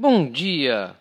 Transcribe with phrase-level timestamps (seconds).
[0.00, 0.94] Bom dia!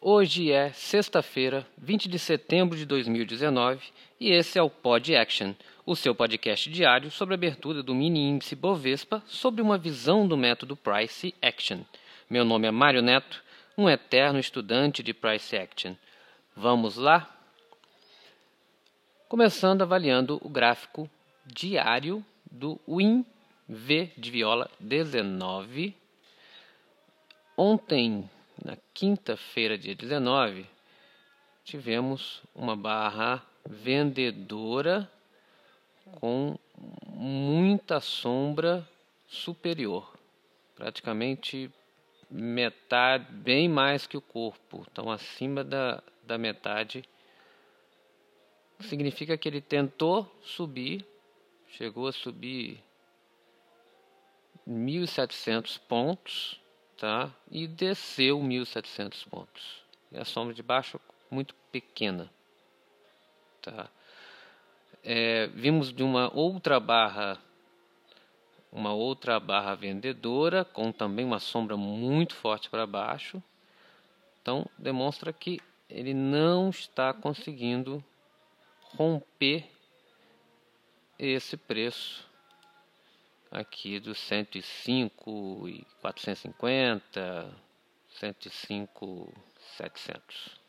[0.00, 3.86] Hoje é sexta-feira, 20 de setembro de 2019
[4.18, 5.52] e esse é o Pod Action,
[5.84, 10.34] o seu podcast diário sobre a abertura do mini índice Bovespa sobre uma visão do
[10.34, 11.80] método Price Action.
[12.30, 13.44] Meu nome é Mário Neto,
[13.76, 15.94] um eterno estudante de Price Action.
[16.56, 17.30] Vamos lá?
[19.28, 21.06] Começando avaliando o gráfico
[21.44, 23.26] diário do WIN
[23.68, 25.94] V de viola 19.
[27.54, 28.30] Ontem,
[28.64, 30.66] na quinta-feira, dia 19,
[31.64, 35.10] tivemos uma barra vendedora
[36.20, 36.58] com
[37.06, 38.88] muita sombra
[39.26, 40.12] superior,
[40.74, 41.70] praticamente
[42.30, 47.04] metade, bem mais que o corpo, então acima da, da metade.
[48.80, 51.04] Significa que ele tentou subir,
[51.68, 52.82] chegou a subir
[54.68, 56.60] 1.700 pontos,
[56.98, 57.30] tá?
[57.50, 59.82] E desceu 1.700 pontos.
[60.12, 62.30] E a sombra de baixo muito pequena,
[63.62, 63.88] tá?
[65.02, 67.40] É, vimos de uma outra barra
[68.70, 73.42] uma outra barra vendedora com também uma sombra muito forte para baixo.
[74.42, 78.04] Então demonstra que ele não está conseguindo
[78.96, 79.66] romper
[81.18, 82.27] esse preço
[83.50, 87.54] aqui dos 105 e 450,
[88.18, 89.32] 105
[89.76, 90.60] 700.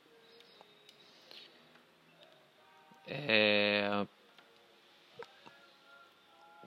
[3.08, 4.06] É,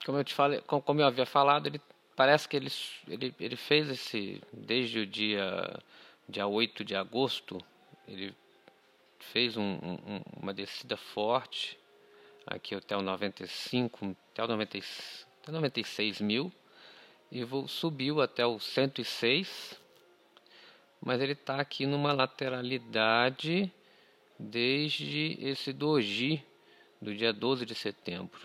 [0.05, 1.81] como eu te falei, como eu havia falado, ele
[2.17, 2.71] parece que ele,
[3.07, 5.79] ele, ele fez esse desde o dia
[6.29, 7.59] dia 8 de agosto,
[8.09, 8.35] ele
[9.19, 11.79] fez um, um, uma descida forte
[12.47, 16.53] aqui até o 95, até o 96, até 96 mil
[17.31, 19.77] e vou, subiu até o 106,
[21.01, 23.73] mas ele está aqui numa lateralidade
[24.39, 26.45] desde esse doji
[27.01, 28.41] do dia 12 de setembro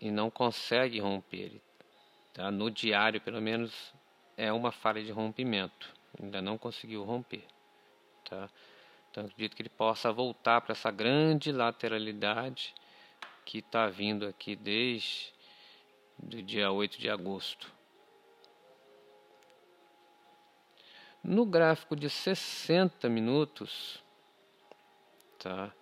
[0.00, 1.60] e não consegue romper.
[2.32, 2.50] Tá?
[2.50, 3.92] No diário, pelo menos,
[4.36, 5.94] é uma falha de rompimento.
[6.20, 7.44] Ainda não conseguiu romper.
[8.28, 8.48] Tá?
[9.10, 12.74] Então, acredito que ele possa voltar para essa grande lateralidade
[13.44, 15.32] que está vindo aqui desde
[16.22, 17.72] o dia 8 de agosto.
[21.22, 24.02] No gráfico de 60 minutos,
[25.38, 25.72] tá?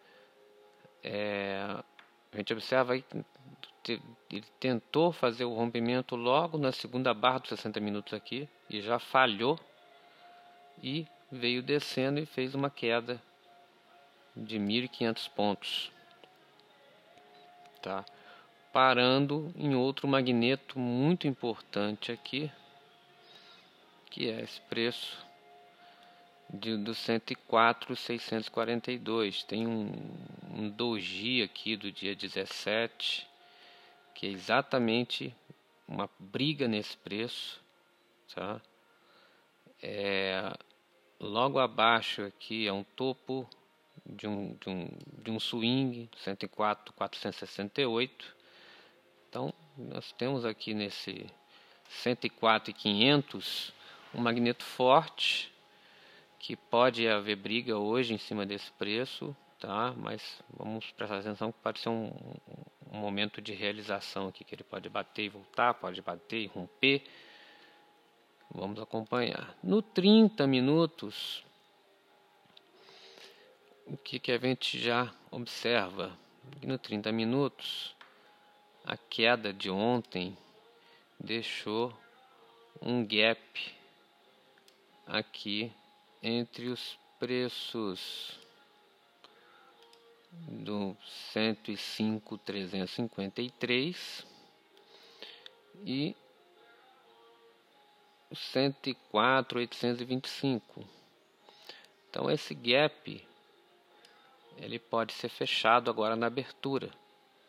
[1.03, 1.65] É,
[2.32, 3.04] a gente observa aí
[4.31, 8.98] ele tentou fazer o rompimento logo na segunda barra dos 60 minutos aqui e já
[8.98, 9.59] falhou
[10.82, 13.22] e veio descendo e fez uma queda
[14.37, 15.93] de 1500 pontos.
[17.81, 18.04] Tá?
[18.72, 22.48] Parando em outro magneto muito importante aqui,
[24.10, 25.26] que é esse preço
[26.48, 29.42] de, do 104,642.
[29.44, 29.90] Tem um,
[30.54, 33.26] um doji aqui do dia 17
[34.18, 35.32] que é exatamente
[35.86, 37.62] uma briga nesse preço,
[38.34, 38.60] tá?
[39.80, 40.52] É,
[41.20, 43.48] logo abaixo aqui é um topo
[44.04, 44.88] de um, de um,
[45.22, 48.36] de um swing 104 468
[49.28, 51.27] então nós temos aqui nesse
[51.89, 53.72] 104 e 500
[54.15, 55.53] um magneto forte
[56.39, 61.59] que pode haver briga hoje em cima desse preço tá mas vamos prestar atenção que
[61.61, 62.12] pode ser um,
[62.93, 67.05] um momento de realização aqui que ele pode bater e voltar, pode bater e romper.
[68.50, 69.56] Vamos acompanhar.
[69.62, 71.45] No 30 minutos,
[73.87, 76.16] o que, que a gente já observa?
[76.62, 77.95] No 30 minutos,
[78.88, 80.34] a queda de ontem
[81.21, 81.93] deixou
[82.81, 83.76] um gap
[85.06, 85.71] aqui
[86.22, 88.41] entre os preços
[90.32, 90.97] do
[91.34, 94.25] 105.353
[95.84, 96.16] e
[98.32, 100.62] 104.825.
[102.09, 103.28] Então esse gap
[104.57, 106.91] ele pode ser fechado agora na abertura,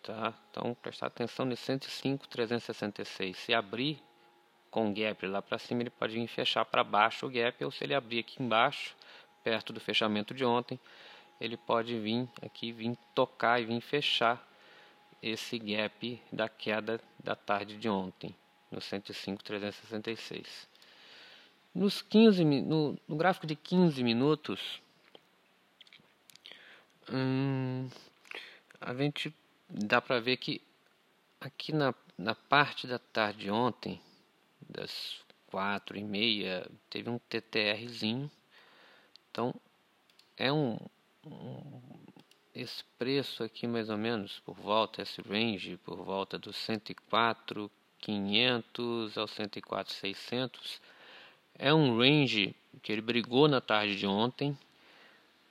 [0.03, 0.33] tá?
[0.49, 3.33] Então prestar atenção nesse 105.366.
[3.35, 4.01] Se abrir
[4.69, 7.83] com gap lá para cima, ele pode vir fechar para baixo o gap ou se
[7.83, 8.95] ele abrir aqui embaixo,
[9.43, 10.79] perto do fechamento de ontem,
[11.39, 14.45] ele pode vir aqui, vir tocar e vir fechar
[15.21, 18.35] esse gap da queda da tarde de ontem,
[18.71, 20.67] no 105,366.
[21.73, 24.81] Nos 15, no, no gráfico de 15 minutos,
[27.11, 27.89] hum,
[28.81, 29.33] a gente
[29.69, 30.61] dá para ver que
[31.39, 34.01] aqui na, na parte da tarde de ontem,
[34.67, 38.29] das quatro e meia teve um TTRzinho.
[39.31, 39.53] Então
[40.37, 40.77] é um,
[41.25, 41.81] um,
[42.53, 47.69] esse preço aqui mais ou menos por volta esse range por volta dos 104
[47.99, 50.81] 500 ao 104 600
[51.61, 54.57] é um range que ele brigou na tarde de ontem,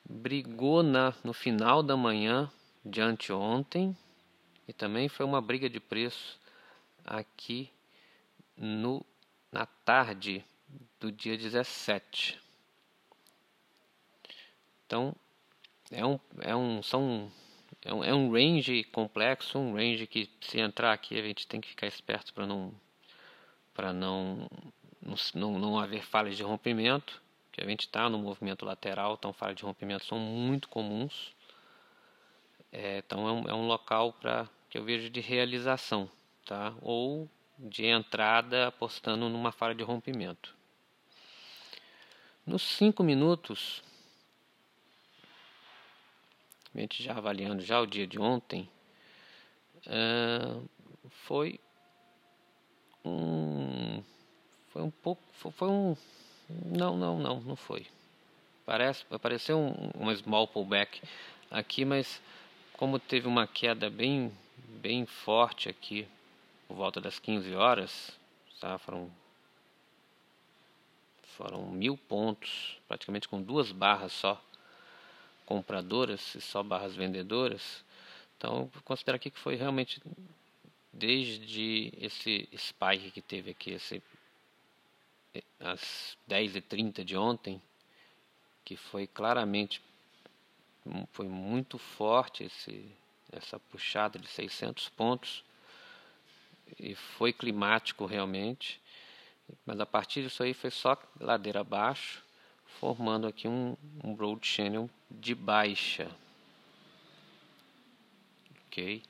[0.02, 2.50] brigou na no final da manhã
[2.82, 3.94] de anteontem
[4.68, 6.38] e também foi uma briga de preço
[7.04, 7.70] aqui
[8.54, 9.04] no
[9.50, 10.44] na tarde
[11.00, 12.38] do dia 17.
[14.86, 15.14] Então,
[15.90, 17.32] é um, é um, são,
[17.82, 21.60] é um, é um range complexo, um range que se entrar aqui a gente tem
[21.60, 22.72] que ficar esperto para não,
[23.72, 24.48] para não,
[25.34, 27.22] não, não haver falhas de rompimento,
[27.52, 31.34] que a gente está no movimento lateral, então falhas de rompimento são muito comuns.
[32.70, 36.10] É, então é um, é um local para que eu vejo de realização,
[36.44, 36.74] tá?
[36.82, 37.28] Ou
[37.58, 40.54] de entrada apostando numa falha de rompimento.
[42.46, 43.82] Nos 5 minutos,
[46.74, 48.68] a gente já avaliando já o dia de ontem,
[51.10, 51.60] foi
[53.04, 54.02] um
[54.68, 55.96] foi um pouco foi, um
[56.66, 57.86] não não não não foi
[58.66, 61.00] parece apareceu um, uma small pullback
[61.50, 62.20] aqui mas
[62.74, 64.32] como teve uma queda bem
[64.80, 66.06] bem forte aqui
[66.66, 68.18] por volta das 15 horas,
[68.60, 68.78] tá?
[68.78, 69.10] foram,
[71.36, 74.40] foram mil pontos, praticamente com duas barras só
[75.44, 77.84] compradoras e só barras vendedoras.
[78.36, 80.00] Então, considero aqui que foi realmente
[80.92, 84.02] desde esse spike que teve aqui, esse,
[85.58, 87.60] às 10h30 de ontem,
[88.64, 89.82] que foi claramente
[91.12, 92.90] foi muito forte esse,
[93.32, 95.44] essa puxada de 600 pontos
[96.78, 98.80] e foi climático realmente,
[99.64, 102.22] mas a partir disso aí foi só ladeira abaixo,
[102.80, 106.10] formando aqui um, um road channel de baixa.
[108.66, 109.02] Ok.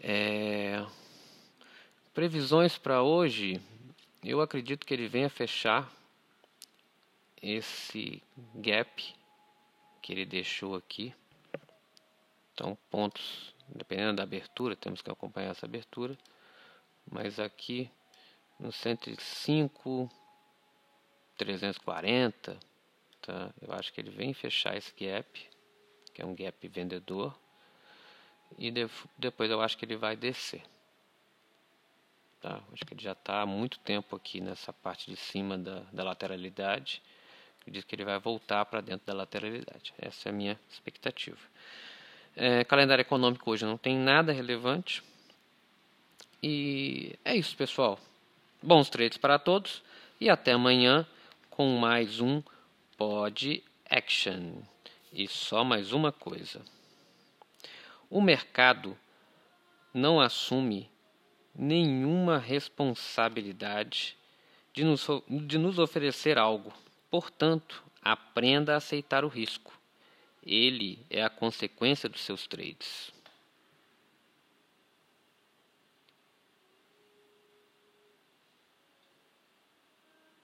[0.00, 0.84] É,
[2.14, 3.60] previsões para hoje,
[4.24, 5.90] eu acredito que ele venha fechar
[7.42, 8.22] esse
[8.54, 9.14] gap
[10.02, 11.14] que ele deixou aqui.
[12.58, 16.18] Então, pontos dependendo da abertura, temos que acompanhar essa abertura.
[17.08, 17.88] Mas aqui
[18.58, 20.10] no 105,
[21.36, 22.58] 340,
[23.22, 23.54] tá?
[23.62, 25.48] eu acho que ele vem fechar esse gap,
[26.12, 27.32] que é um gap vendedor.
[28.58, 30.64] E de, depois eu acho que ele vai descer.
[32.40, 32.60] Tá?
[32.72, 36.02] Acho que ele já está há muito tempo aqui nessa parte de cima da, da
[36.02, 37.00] lateralidade.
[37.60, 39.94] Acredito que ele vai voltar para dentro da lateralidade.
[39.96, 41.38] Essa é a minha expectativa.
[42.40, 45.02] É, calendário econômico hoje não tem nada relevante.
[46.40, 47.98] E é isso, pessoal.
[48.62, 49.82] Bons trades para todos
[50.20, 51.04] e até amanhã
[51.50, 52.40] com mais um
[52.96, 54.62] Pod Action.
[55.12, 56.62] E só mais uma coisa:
[58.08, 58.96] o mercado
[59.92, 60.88] não assume
[61.52, 64.16] nenhuma responsabilidade
[64.72, 66.72] de nos, de nos oferecer algo.
[67.10, 69.77] Portanto, aprenda a aceitar o risco.
[70.48, 73.12] Ele é a consequência dos seus trades.